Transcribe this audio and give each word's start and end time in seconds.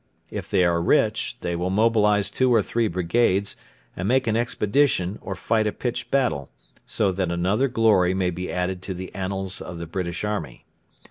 If 0.31 0.49
they 0.49 0.63
are 0.65 0.81
rich, 0.81 1.37
they 1.41 1.55
will 1.55 1.69
mobilise 1.69 2.31
two 2.31 2.51
or 2.51 2.63
three 2.63 2.87
brigades, 2.87 3.55
and 3.95 4.07
make 4.07 4.25
an 4.25 4.35
expedition 4.35 5.19
or 5.21 5.35
fight 5.35 5.67
a 5.67 5.71
pitched 5.71 6.09
battle, 6.09 6.49
so 6.87 7.11
that 7.11 7.29
another 7.31 7.67
glory 7.67 8.15
may 8.15 8.31
be 8.31 8.51
added 8.51 8.81
to 8.81 8.95
the 8.95 9.13
annals 9.13 9.61
of 9.61 9.77
the 9.77 9.85
British 9.85 10.23
army. 10.23 10.65